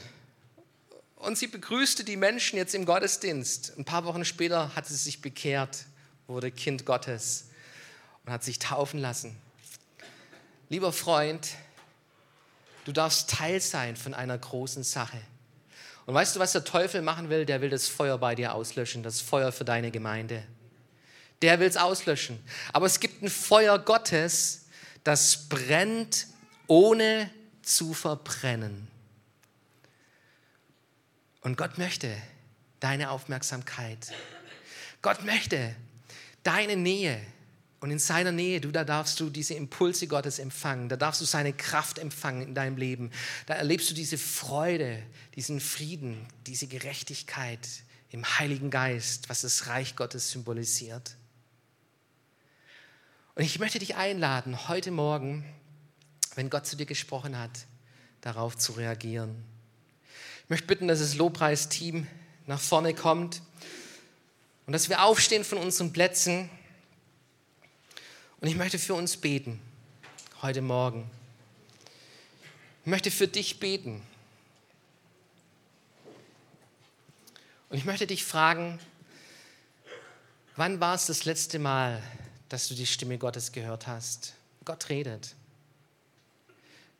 [1.18, 3.74] Und sie begrüßte die Menschen jetzt im Gottesdienst.
[3.78, 5.86] Ein paar Wochen später hat sie sich bekehrt
[6.28, 7.46] wurde Kind Gottes
[8.26, 9.38] und hat sich taufen lassen.
[10.70, 11.50] Lieber Freund,
[12.86, 15.20] du darfst Teil sein von einer großen Sache.
[16.06, 17.46] Und weißt du, was der Teufel machen will?
[17.46, 20.44] Der will das Feuer bei dir auslöschen, das Feuer für deine Gemeinde.
[21.42, 22.40] Der will es auslöschen.
[22.74, 24.66] Aber es gibt ein Feuer Gottes,
[25.04, 26.28] das brennt,
[26.68, 27.30] ohne
[27.62, 28.88] zu verbrennen.
[31.42, 32.16] Und Gott möchte
[32.80, 34.12] deine Aufmerksamkeit.
[35.02, 35.76] Gott möchte,
[36.46, 37.20] deine Nähe.
[37.82, 40.88] Und in seiner Nähe, du, da darfst du diese Impulse Gottes empfangen.
[40.90, 43.12] Da darfst du seine Kraft empfangen in deinem Leben.
[43.46, 45.04] Da erlebst du diese Freude,
[45.36, 47.68] diesen Frieden, diese Gerechtigkeit
[48.10, 51.16] im Heiligen Geist, was das Reich Gottes symbolisiert.
[53.36, 55.44] Und ich möchte dich einladen, heute Morgen,
[56.36, 57.66] wenn Gott zu dir gesprochen hat,
[58.22, 59.36] darauf zu reagieren.
[60.44, 62.08] Ich möchte bitten, dass das Lobpreisteam
[62.46, 63.42] nach vorne kommt.
[64.66, 66.50] Und dass wir aufstehen von unseren Plätzen.
[68.42, 69.60] Und ich möchte für uns beten,
[70.42, 71.10] heute Morgen.
[72.82, 74.02] Ich möchte für dich beten.
[77.70, 78.80] Und ich möchte dich fragen,
[80.56, 82.02] wann war es das letzte Mal,
[82.50, 84.34] dass du die Stimme Gottes gehört hast?
[84.64, 85.36] Gott redet.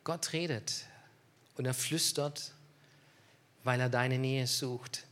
[0.04, 0.84] Gott redet
[1.56, 2.52] und er flüstert,
[3.64, 5.05] weil er deine Nähe sucht.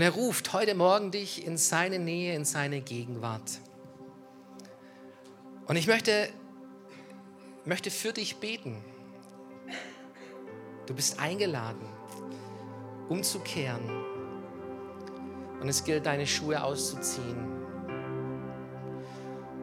[0.00, 3.60] Und er ruft heute Morgen dich in seine Nähe, in seine Gegenwart.
[5.66, 6.30] Und ich möchte,
[7.66, 8.82] möchte für dich beten.
[10.86, 11.86] Du bist eingeladen,
[13.10, 13.82] umzukehren.
[15.60, 17.36] Und es gilt, deine Schuhe auszuziehen.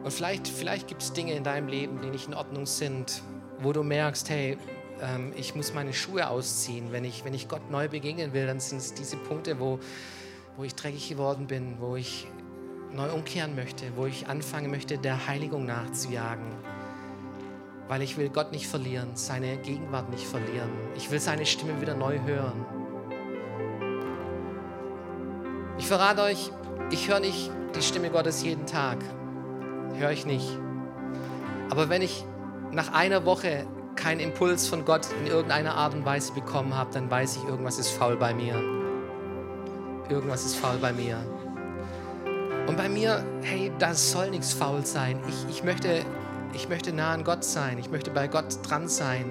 [0.04, 3.24] Und vielleicht, vielleicht gibt es Dinge in deinem Leben, die nicht in Ordnung sind,
[3.58, 4.56] wo du merkst, hey,
[5.02, 6.92] ähm, ich muss meine Schuhe ausziehen.
[6.92, 9.80] Wenn ich, wenn ich Gott neu begegnen will, dann sind es diese Punkte, wo,
[10.58, 12.26] wo ich dreckig geworden bin, wo ich
[12.92, 16.46] neu umkehren möchte, wo ich anfangen möchte, der Heiligung nachzujagen.
[17.86, 20.68] Weil ich will Gott nicht verlieren, seine Gegenwart nicht verlieren.
[20.96, 22.66] Ich will seine Stimme wieder neu hören.
[25.78, 26.50] Ich verrate euch,
[26.90, 28.98] ich höre nicht die Stimme Gottes jeden Tag.
[29.94, 30.58] höre ich nicht.
[31.70, 32.24] Aber wenn ich
[32.72, 37.08] nach einer Woche keinen Impuls von Gott in irgendeiner Art und Weise bekommen habe, dann
[37.08, 38.77] weiß ich, irgendwas ist faul bei mir.
[40.08, 41.18] Irgendwas ist faul bei mir.
[42.66, 45.20] Und bei mir, hey, da soll nichts faul sein.
[45.28, 46.04] Ich, ich, möchte,
[46.54, 47.78] ich möchte nah an Gott sein.
[47.78, 49.24] Ich möchte bei Gott dran sein.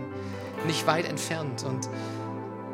[0.65, 1.63] Nicht weit entfernt.
[1.63, 1.89] Und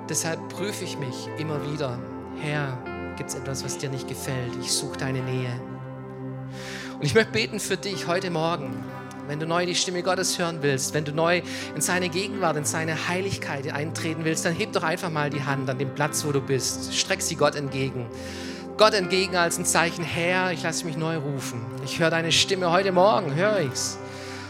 [0.09, 1.97] deshalb prüfe ich mich immer wieder.
[2.41, 2.77] Herr,
[3.17, 4.55] gibt es etwas, was dir nicht gefällt?
[4.61, 5.51] Ich suche deine Nähe.
[6.95, 8.83] Und ich möchte beten für dich heute Morgen
[9.27, 11.41] wenn du neu die Stimme Gottes hören willst, wenn du neu
[11.75, 15.69] in seine Gegenwart, in seine Heiligkeit eintreten willst, dann heb doch einfach mal die Hand
[15.69, 16.95] an dem Platz, wo du bist.
[16.95, 18.07] Streck sie Gott entgegen.
[18.77, 21.61] Gott entgegen als ein Zeichen, Herr, ich lasse mich neu rufen.
[21.85, 23.97] Ich höre deine Stimme heute Morgen, höre ich's.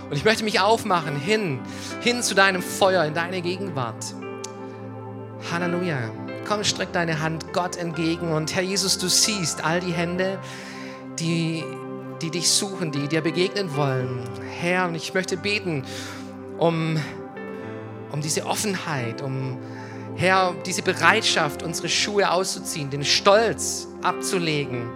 [0.09, 1.59] Und ich möchte mich aufmachen hin,
[2.01, 4.13] hin zu deinem Feuer, in deine Gegenwart.
[5.51, 5.97] Halleluja.
[6.47, 10.39] Komm, streck deine Hand Gott entgegen und Herr Jesus, du siehst all die Hände,
[11.19, 11.63] die
[12.23, 14.23] die dich suchen, die dir begegnen wollen.
[14.59, 15.83] Herr, und ich möchte beten
[16.57, 16.97] um,
[18.11, 19.57] um diese Offenheit, um,
[20.15, 24.89] Herr, diese Bereitschaft, unsere Schuhe auszuziehen, den Stolz abzulegen.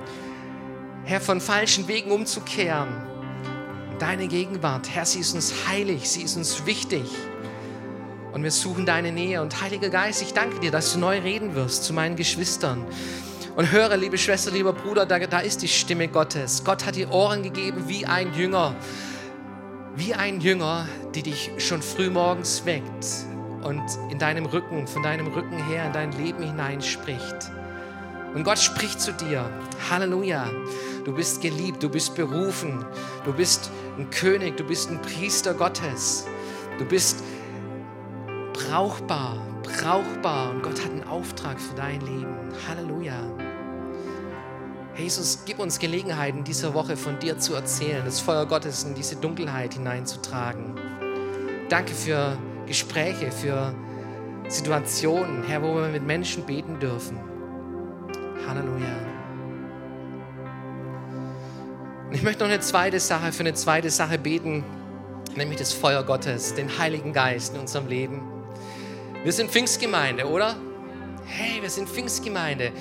[1.03, 2.88] Herr, von falschen Wegen umzukehren.
[3.99, 7.03] Deine Gegenwart, Herr, sie ist uns heilig, sie ist uns wichtig.
[8.32, 9.41] Und wir suchen deine Nähe.
[9.41, 12.86] Und Heiliger Geist, ich danke dir, dass du neu reden wirst zu meinen Geschwistern.
[13.58, 16.64] Und höre, liebe Schwester, lieber Bruder, da, da ist die Stimme Gottes.
[16.64, 18.76] Gott hat dir Ohren gegeben wie ein Jünger.
[19.95, 23.08] Wie ein Jünger, die dich schon früh morgens weckt
[23.64, 23.82] und
[24.12, 27.49] in deinem Rücken, von deinem Rücken her in dein Leben hinein spricht.
[28.36, 29.49] Und Gott spricht zu dir.
[29.89, 30.47] Halleluja.
[31.03, 32.86] Du bist geliebt, du bist berufen,
[33.26, 36.28] du bist ein König, du bist ein Priester Gottes.
[36.78, 37.24] Du bist
[38.53, 42.36] brauchbar, brauchbar und Gott hat einen Auftrag für dein Leben.
[42.68, 43.20] Halleluja.
[44.95, 48.95] Jesus, gib uns Gelegenheit, in dieser Woche von dir zu erzählen, das Feuer Gottes in
[48.95, 50.76] diese Dunkelheit hineinzutragen.
[51.70, 53.76] Danke für Gespräche, für
[54.47, 57.20] Situationen, Herr, wo wir mit Menschen beten dürfen.
[58.47, 58.95] Halleluja.
[62.07, 64.63] Und ich möchte noch eine zweite Sache, für eine zweite Sache beten,
[65.36, 68.37] nämlich das Feuer Gottes, den Heiligen Geist in unserem Leben.
[69.28, 70.55] Wir sind Pfingstgemeinde, oder?
[71.25, 72.71] Hey, wir sind Pfingstgemeinde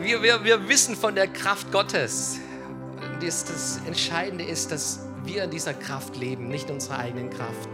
[0.00, 2.38] wir, wir, wir wissen von der Kraft Gottes.
[3.20, 7.68] Das, das Entscheidende ist, dass wir in dieser Kraft leben, nicht in unserer eigenen Kraft.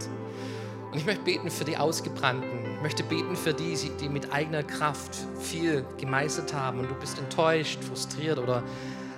[0.91, 2.75] Und ich möchte beten für die Ausgebrannten.
[2.75, 7.17] Ich möchte beten für die, die mit eigener Kraft viel gemeistert haben und du bist
[7.17, 8.63] enttäuscht, frustriert oder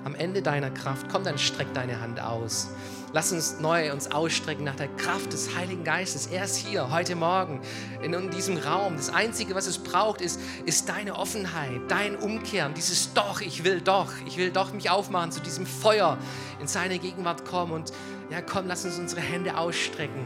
[0.03, 1.07] am Ende deiner Kraft.
[1.11, 2.69] Komm, dann streck deine Hand aus.
[3.16, 6.28] Lass uns neu uns ausstrecken nach der Kraft des Heiligen Geistes.
[6.28, 7.61] Er ist hier heute Morgen
[8.03, 8.97] in diesem Raum.
[8.97, 13.80] Das Einzige, was es braucht, ist, ist deine Offenheit, dein Umkehren, dieses Doch, ich will
[13.80, 16.18] doch, ich will doch mich aufmachen zu diesem Feuer,
[16.59, 17.72] in seine Gegenwart kommen.
[17.72, 17.93] Und
[18.32, 20.26] ja, komm, lass uns unsere Hände ausstrecken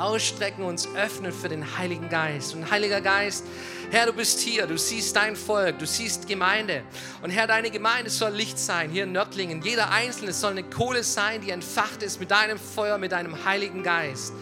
[0.00, 2.54] ausstrecken, uns öffnen für den Heiligen Geist.
[2.54, 3.44] Und Heiliger Geist,
[3.90, 6.82] Herr, du bist hier, du siehst dein Volk, du siehst Gemeinde.
[7.22, 9.62] Und Herr, deine Gemeinde soll Licht sein hier in Nördlingen.
[9.62, 13.82] Jeder Einzelne soll eine Kohle sein, die entfacht ist mit deinem Feuer, mit deinem Heiligen
[13.82, 14.32] Geist.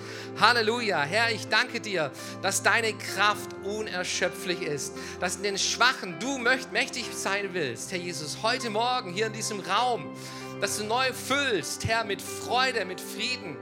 [0.40, 1.02] Halleluja.
[1.02, 2.10] Herr, ich danke dir,
[2.42, 8.38] dass deine Kraft unerschöpflich ist, dass in den Schwachen du mächtig sein willst, Herr Jesus,
[8.42, 10.14] heute Morgen hier in diesem Raum,
[10.60, 13.56] dass du neu füllst, Herr, mit Freude, mit Frieden,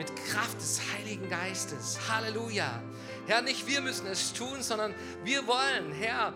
[0.00, 1.98] mit Kraft des Heiligen Geistes.
[2.08, 2.82] Halleluja.
[3.26, 4.94] Herr, nicht wir müssen es tun, sondern
[5.24, 6.32] wir wollen, Herr,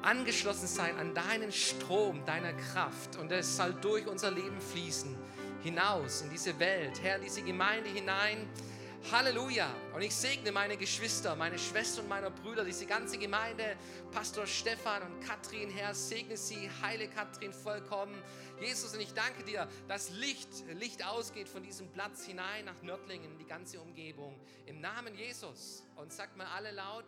[0.00, 3.16] angeschlossen sein an deinen Strom, deiner Kraft.
[3.16, 5.14] Und es soll durch unser Leben fließen,
[5.62, 8.48] hinaus in diese Welt, Herr, in diese Gemeinde hinein.
[9.12, 9.68] Halleluja.
[9.94, 13.76] Und ich segne meine Geschwister, meine Schwester und meine Brüder, diese ganze Gemeinde,
[14.12, 18.14] Pastor Stefan und Katrin, Herr, segne sie, heile Katrin vollkommen.
[18.60, 23.32] Jesus, und ich danke dir, dass Licht, Licht ausgeht von diesem Platz hinein nach Nördlingen,
[23.32, 24.38] in die ganze Umgebung.
[24.66, 25.84] Im Namen Jesus.
[25.96, 27.06] Und sagt mal alle laut,